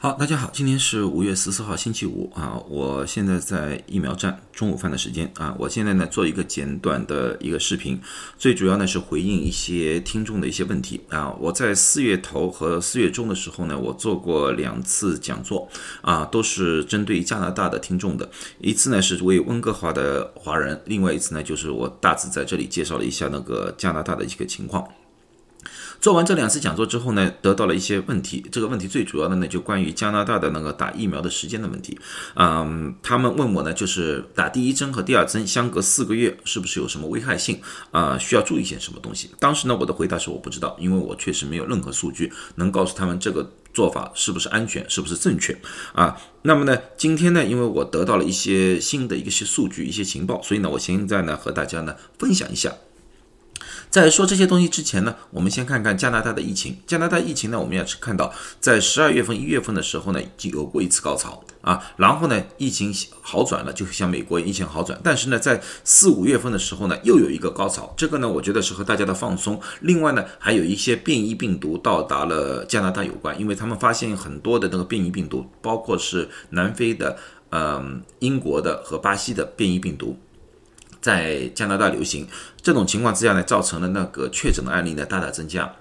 [0.00, 8.00] 好，大家好，今天是五月十四号星期五啊，我现在在疫苗站，中午饭的时间啊，我现在呢做一个简短的一个视频，
[8.38, 11.34] 最主要呢是回应一些听众的一些问题啊。
[11.40, 15.68] 我在四月头和四月中的时候呢，我做过两次讲座
[16.02, 18.30] 啊，都是针对加拿大的听众的，
[18.60, 24.86] 一次呢是为温哥华的华人，另外一次呢就是我大致在这里介绍了一下那个加拿大的一个情况。
[26.00, 28.44] 做完这两次讲座之后呢，得到了一些问题。
[28.52, 31.98] 这个问题最主要的呢，就关于加拿大的那个打疫苗的时间的问题。
[32.36, 37.60] 嗯，他们问我呢，就是打第一针和第二针相隔四个月，是不是有什么危害性？
[37.90, 39.30] 啊，需要注意些什么东西？
[39.40, 45.58] 当时呢，我的回答是我不知道，因为我确实没有任何数据能告诉他们这个做法是不是安全，是不是正确。
[45.94, 52.72] 啊，那么呢，今天呢，因为我得到了一些新的一些数据、一些情报，所以呢，我现在呢和大家呢分享一下。
[53.90, 56.78] 在说这些东西之前呢，我们先看看加拿大的疫情。
[56.86, 64.98] 加拿大疫情呢，我们要是看到，在十二月份、一月份的时候呢，就有过一次高潮啊，然后呢，疫情好转了，就像美国疫情好转。
[65.02, 67.92] 但是呢，在四五月份的时候呢，又有一个高潮。
[67.96, 69.58] 这个呢，我觉得是和大家的放松。
[69.80, 77.16] 另外呢，还有一些变异病毒到达了加拿大有关，因为他们发现很多的那个变异病毒，包括是南非的、
[77.50, 80.16] 嗯、英国的和巴西的变异病毒。
[81.08, 82.28] 在加拿大流行
[82.60, 85.74] 这种情况之下呢，造成了那个确诊的案例呢大大增加。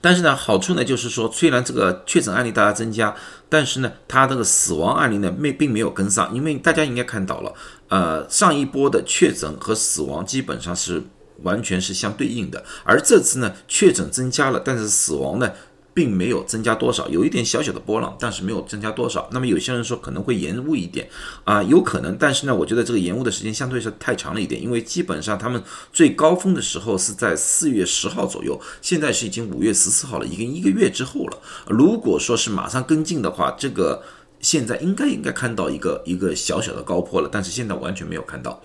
[0.00, 3.14] 但是呢，好处呢就是说，虽然这个确诊案例大大增加，
[3.48, 7.54] 但是呢，它这个死亡案例呢没并没有跟上，因为大家应该看到了，
[7.88, 11.02] 呃，上一波的确诊和死亡基本上是
[11.42, 15.52] 完全是相对应的，而这次呢，确诊增加了，但是死亡呢。
[15.92, 19.28] 并没有增加多少，有一点小小的波浪，但是没有增加多少。
[19.32, 21.08] 那么有些人说可能会延误一点
[21.44, 31.38] 啊，有可能，但是呢，我觉得这个延误的时间相对是太长了一点，因为基本上他们最高峰的时候是在四月十号左右，现在是已经五月十四号了，已经一个月之后了。
[31.66, 34.02] 如果说是马上跟进的话，这个
[34.40, 38.62] 现在应该应该看到一个一个小小的高坡了，但是现在完全没有看到。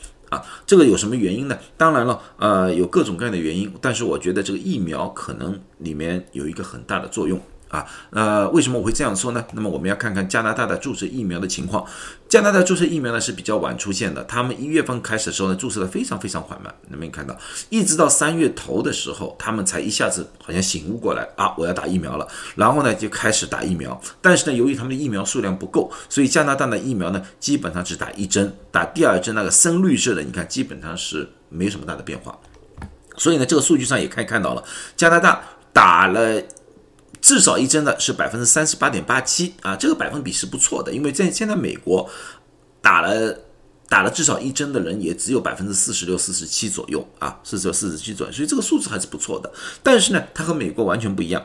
[0.65, 1.57] 这个有什么原因呢？
[1.77, 7.39] 当然了，呃，有各种各样的原因，但是我觉得这个疫苗可能里面有一个很大的作用。
[7.69, 9.43] 啊，呃，为什么我会这样说呢？
[9.53, 11.85] 那么我们要看看加拿大的注射疫苗的情况。
[12.27, 17.37] 加拿大注射疫苗呢是比较晚出现的，他们一月份开始的时候呢注射的非常非常缓慢，能不能看到？
[17.69, 23.99] 一直到三月头的时候，他们才一下子好像醒悟过来啊，我要打疫苗了，然后呢就开始打疫苗。
[24.21, 32.37] 但是呢，由于他们的疫苗数量不够，所以加拿大的疫苗呢基本上只打一针，打第二针那个深绿色的，你看基本上是没什么大的变化。
[33.17, 34.63] 所以呢，这个数据上也可以看到了，
[34.97, 36.41] 加拿大打了。
[37.25, 42.07] 至少一针的是百分之三十八点八七啊，这个百分比是不错的，因为在现在美国
[42.83, 43.39] 打了
[43.89, 49.51] 打了至少一针的人也只有百分之四十六、四十七左右啊，四十六、四十七左右，所以这个数字还是不错的。
[49.81, 51.43] 但是呢，它和美国完全不一样，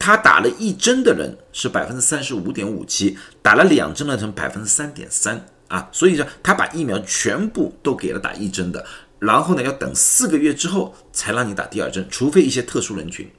[0.00, 8.84] 他打了一针的人是百分之三十五点五七，打了两针的成百分之三点三啊，所以说他把疫苗全部都给了打一针的，
[9.20, 13.30] 然后呢要等四个月之后才让你打第二针，除非一些特殊人群。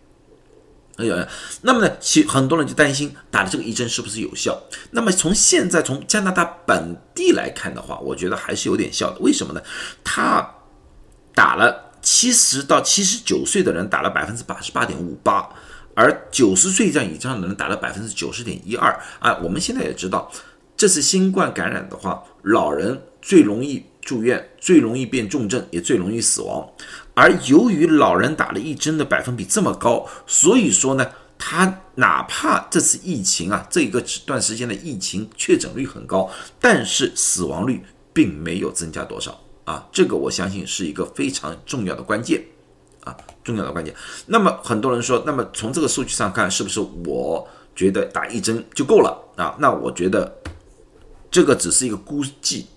[1.62, 4.62] 那么呢，其很多人就担心打的这个一针是不是有效？
[4.92, 9.20] 那么从现在从加拿大本地来看的话，我觉得还是有点效的。
[9.20, 9.62] 为什么呢？
[10.04, 10.56] 他
[11.34, 15.50] 打了七十到七十九岁的人打了百分之八十八点五八，
[15.96, 19.00] 而九十岁这样以上的人打了百分之九十点一二。
[19.20, 20.32] 啊，我们现在也知道，
[20.76, 26.68] 这次新冠感染的话，老人最容易住院，最容易变重症，也最容易死亡。
[27.14, 31.06] 而由于老人打了一针的百分比这么高，所以说呢，
[31.38, 36.30] 他哪怕这次疫情啊，这一个段时间的疫情确诊率很高，
[36.60, 37.84] 但是死亡率
[38.14, 42.42] 并没有增加多少啊，这个我相信是一个非常重要的关键
[43.04, 43.94] 啊，重要的关键。
[44.28, 47.46] 那么很多人说，那么从这个数据上看，是不是我
[47.76, 49.56] 觉得打一针就够了啊？
[49.60, 50.34] 那我觉得
[51.30, 52.68] 这个只是一个估计。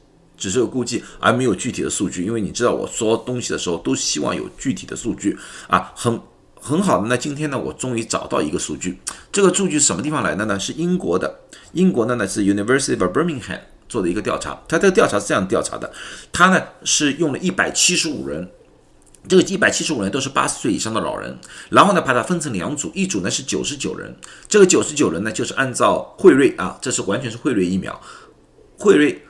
[0.45, 2.23] 只是有估计，而没有具体的数据。
[2.23, 5.35] 因为你知道，我说东西的时候都希望有具体的数据
[5.69, 6.21] 啊，很
[6.61, 7.09] 很好的。
[7.09, 9.01] 那今天呢，我终于找到一个数据。
[9.33, 10.61] 这个数据什么地方来的呢？
[10.61, 11.41] 是英国的，
[11.73, 14.61] 英国的呢是 University of Birmingham 做的一个调查。
[14.69, 15.91] 他这个调查是这样调查的，
[16.31, 18.51] 他呢是用了一百七十五人，
[19.27, 21.39] 这个一百七十五人都是八十岁以上的老人，
[21.71, 24.15] 然后呢把它分成两组，一组呢是九十九人，
[24.47, 27.99] 这个九十九人呢就是按照辉瑞啊，这是完全是辉瑞疫苗，
[28.77, 29.23] 辉瑞。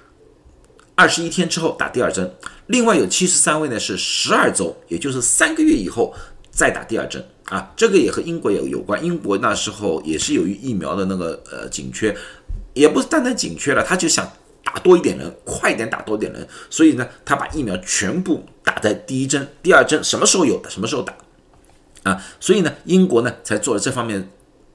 [0.95, 2.35] 二十一天之后打第二针，
[2.67, 6.15] 另外有七十三位呢是十二周，也就是三个月以后
[6.51, 7.25] 再打第二针。
[7.47, 9.05] 啊，这个也和英国有有关。
[9.05, 12.17] 英国那时候也是由于疫苗的那个呃紧缺，
[12.73, 14.27] 也不是单单紧缺了，他就想
[14.65, 21.15] 打多一点人，快点打多点人，所以呢，他把疫苗全部打在第一针、第二针什么时候有的什么时候打。
[22.05, 24.31] 啊，所以呢，英国呢才做了这方面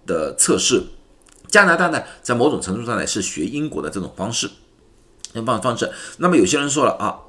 [0.06, 0.84] 的测试。
[1.48, 4.48] 加拿大呢，在某种程度上呢是学英国的这种方式，
[5.46, 5.92] 方方式。
[6.18, 7.20] 那么有些人说了啊。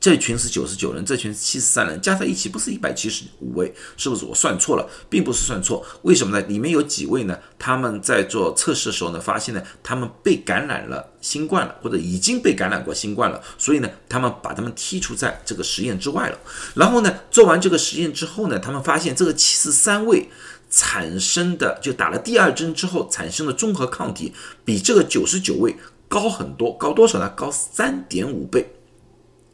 [0.00, 4.90] 这群是九十九人，这群是七十三人，加在一起不是一百七十五位，是不是我算错了？
[5.10, 6.46] 并不是算错，为什么呢？
[6.46, 7.38] 里面有几位呢？
[7.58, 16.38] 他们在做测试的时候呢，发现呢，他们被感染了新冠了，或者已经被感染过新冠了，所以呢，他们把他们剔除在这个实验之外了。
[16.74, 20.30] 然后呢，做完这个实验之后呢，他们发现这个七十三位
[20.70, 24.32] 产生的，就打了第二针之后产生的综合抗体，
[24.64, 25.76] 比这个九十九位
[26.10, 27.32] 高很多，高多少呢？
[27.36, 28.74] 高三点五倍。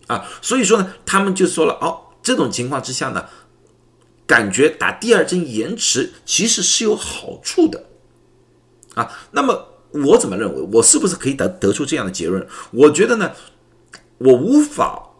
[0.06, 3.26] 啊，所以说呢，他们就说了哦，这种情况之下呢，
[4.24, 7.84] 感觉打第二针延迟其实是有好处的，
[8.94, 10.68] 啊，那么我怎么认为？
[10.74, 12.46] 我是不是可以得得出这样的结论？
[12.70, 13.32] 我觉得呢，
[14.18, 15.10] 我无法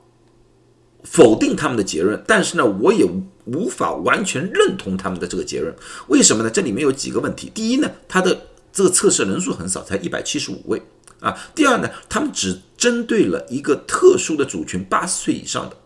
[1.02, 3.04] 否定他们的结论，但是呢，我也
[3.46, 5.74] 无法完全认同他们的这个结论。
[6.06, 6.50] 为什么呢？
[6.50, 7.50] 这里面有几个问题。
[7.52, 8.40] 第一呢，它的
[8.72, 10.80] 这个测试人数很少，才一百七十五位。
[11.20, 15.76] 啊，第二呢，他们只针对了一个特殊的族群，八十岁以上的，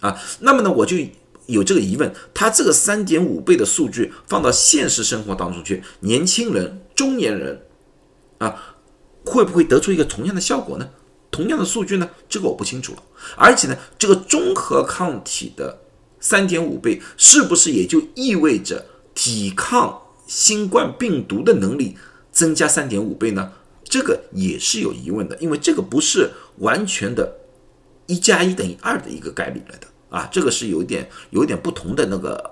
[0.00, 0.96] 啊，那么呢，我就
[1.46, 7.62] 有这个疑问，他这个三点五倍的数据放到现实生活当中去，年轻人、中年人，
[8.38, 8.76] 啊，
[9.24, 10.88] 会不会得出一个同样的效果呢？
[11.30, 12.08] 同样的数据呢？
[12.28, 13.02] 这个我不清楚了。
[13.36, 15.80] 而且呢，这个综合抗体的
[16.20, 21.96] 三点五倍，是不是也就意味着抵抗新冠病毒的能力
[22.30, 23.52] 增加三点五倍呢？
[23.92, 26.30] 这个也是有疑问的，因为这个不是
[26.60, 27.30] 完全的，
[28.06, 32.42] 一加一等于二的一个概率来的啊，这个是有一点有一点不同的那个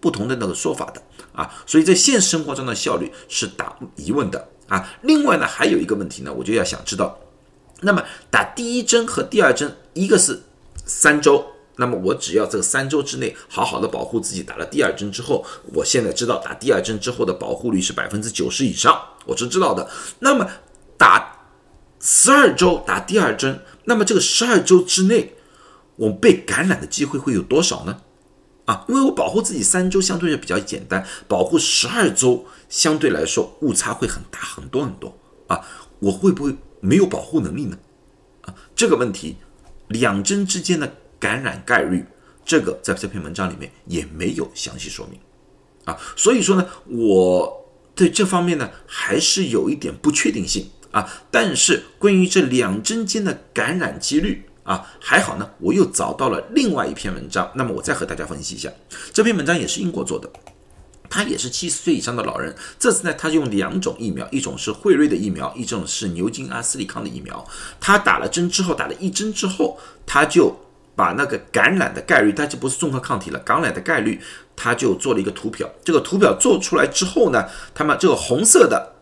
[0.00, 1.02] 不同的那个说法的
[1.34, 4.90] 啊，所以在现实生活中的效率是打疑问的啊。
[5.02, 7.18] 另外呢，还有一个问题呢，我就要想知道，
[7.82, 10.40] 那么打第一针和第二针，一个是
[10.86, 11.44] 三周，
[11.76, 15.44] 那么我只要这三周之内好好的保护自己，打了第二针之后，
[15.74, 19.86] 我现在知道打第二针之后的保护率是百分之九十以上，我是知道的。
[20.20, 20.48] 那么
[20.96, 21.38] 打
[22.00, 25.34] 十二周打第二针，那么这个十二周之内，
[25.96, 28.02] 我被感染的机会会有多少呢？
[28.66, 35.16] 啊，因为我保护自己三周相对就比较简单，保护十二周相对来说误差会很大很多很多
[35.46, 35.60] 啊，
[36.00, 37.78] 我会不会没有保护能力呢？
[38.42, 39.36] 啊，这个问题，
[39.88, 42.04] 两针之间的感染概率，
[42.44, 45.20] 这个在这篇文章里面也没有详细说明
[45.84, 47.64] 啊，所以说呢，我
[47.94, 50.68] 对这方面呢还是有一点不确定性。
[50.96, 58.72] 啊，但是关于这两针间的感染几率啊，还好呢，我又找到了另外一篇文章，那么我再和大家分析一下。
[59.12, 60.26] 这篇文章也是英国做的，
[61.10, 62.56] 他也是七十岁以上的老人。
[62.78, 67.46] 这次呢，他用两种疫苗，一种是辉瑞的疫苗，一种是牛津阿斯利康的疫苗。
[67.78, 70.56] 他打了针之后，打了一针之后，他就
[70.94, 74.18] 把那个感染的概率，他就不是综合抗体了，感染的概率，
[74.56, 75.70] 他就做了一个图表。
[75.84, 77.44] 这个图表做出来之后呢，
[77.74, 78.94] 他们这个红色的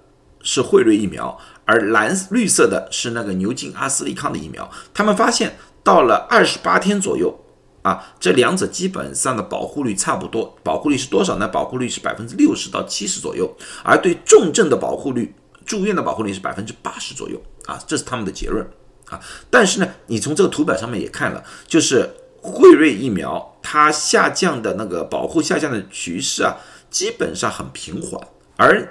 [0.43, 1.41] 是辉瑞疫苗。
[1.65, 7.35] 而蓝绿色的是那个牛津阿斯利康的疫苗，他们发现到了二十八天左右
[7.83, 11.49] 啊，这两者基本上的保护率差不多，保护率是多少呢？
[11.49, 13.51] 保护率是百分之六十到七十左右，
[13.83, 15.35] 而对重症的保护率、
[15.65, 18.67] 住院的保护率是百分之八十左右啊，这是他们的结论
[19.09, 19.19] 啊。
[19.51, 22.11] 但是呢，你从这个图表上面也看了，就是
[22.41, 26.57] 辉瑞疫苗它下降的那个保护下降的趋势啊，
[26.91, 28.21] 基本上很平缓，
[28.57, 28.87] 而。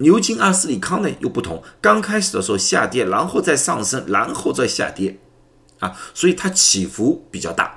[0.00, 5.18] 牛津阿斯利康呢又不同，刚开始的时候下跌，然后再上升，然后再下跌，
[5.78, 7.76] 啊，所以它起伏比较大。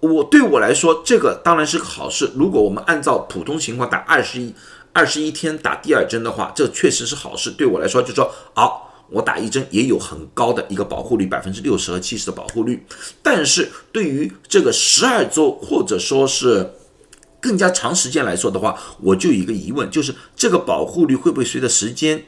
[0.00, 2.32] 我对我来说，这个当然是个好事。
[2.34, 4.54] 如果我们按照普通情况打二十一
[4.94, 7.50] 二十一天打第二针的话，这确实是好事。
[7.50, 12.86] 对我来说，就说好，我打一针也有很高的一个保护率，百分之六十和七十的保护率。
[13.22, 16.72] 但是对于这个十二周或者说是。
[17.40, 22.24] 更加长时间来说的话，我就有一个疑问，就是这个保护率会不会随着时间，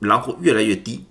[0.00, 1.04] 然后越来越低，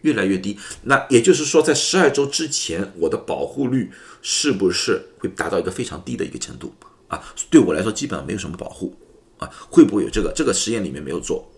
[0.00, 0.58] 越来越低？
[0.82, 6.74] 那也就是说，在十二周之前，我的保护率是不是会达到一个非常低的一个程度
[7.06, 7.22] 啊？
[7.48, 8.96] 对我来说，基本上没有什么保护
[9.38, 9.48] 啊？
[9.70, 10.32] 会不会有这个？
[10.34, 11.48] 这个实验里面没有做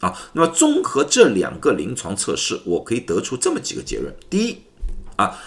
[0.00, 0.12] 啊？
[0.32, 4.58] 那么综合这两个临床测试，我可以得出这么几个结论：第一，
[5.14, 5.38] 啊，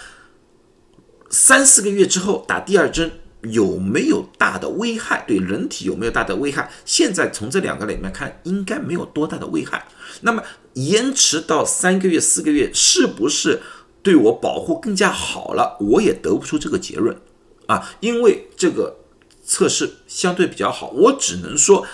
[1.28, 3.20] 三四个月之后打第二针。
[3.50, 5.24] 有没有大的危害？
[5.26, 6.70] 对人体有没有大的危害？
[6.84, 9.86] 现在从这两个里面看，应该没有多大的危害。
[10.22, 10.42] 那么
[10.74, 13.60] 延迟到三个月、四个月，是不是
[14.02, 15.76] 对我保护更加好了？
[15.80, 17.16] 我也得不出这个结论
[17.66, 18.96] 啊，因为这个
[19.44, 21.86] 测试相对比较好，我只能说，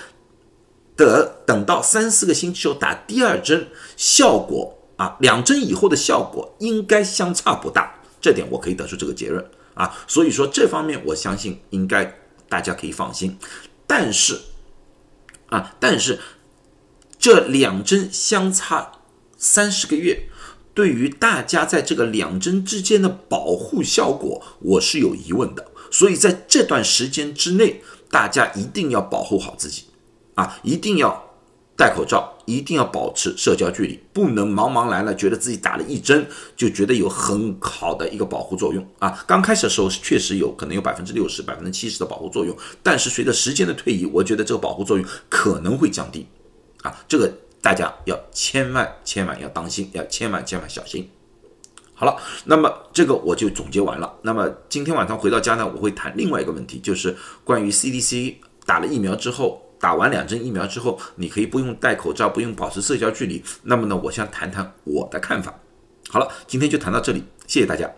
[0.97, 9.45] 得等到三四个星期后打第二针，效果啊，两针以后的效果应该相差不大，这点我可以得出这个结论。
[9.75, 13.39] 啊，所以说这方面我相信应该大家可以放心，
[13.87, 14.39] 但是，
[15.47, 16.21] 啊，但是
[17.19, 18.93] 这两针相差
[19.39, 20.29] 三十个月，
[20.75, 25.69] 对于大家在这个两针之间的保护效果，我是有疑问的。
[25.91, 29.85] 所以在这段时间之内，大家一定要保护好自己，
[30.35, 31.32] 啊，一定要。
[31.75, 36.25] 戴口罩一定要保持社交距离，不能茫茫来了，觉得自己打了一针
[36.55, 39.25] 就觉得有很好的一个保护作用啊。
[39.27, 46.27] 刚开始的时候确实有可能有百分之六十、百分之七十的保护作用，但是随着时间的推移，我觉得这个保护作用可能会降低
[46.83, 46.95] 啊。
[47.09, 51.09] 这个大家要千万千万要当心，要千万千万小心。
[51.95, 54.13] 好了，那么这个我就总结完了。
[54.23, 58.35] 那么今天晚上回到家呢，我会谈另外一个问题，就是关于 CDC
[58.67, 59.63] 打了疫苗之后。
[59.83, 63.43] 打完两针疫苗之后，你可以不用戴口罩，不用保持社交距离。
[63.65, 65.53] 那么呢，我先谈谈我的看法。
[66.09, 67.91] 好了，今天就谈到这里，谢谢大家。